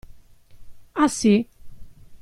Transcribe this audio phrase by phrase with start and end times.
[0.95, 1.45] Ah, sì.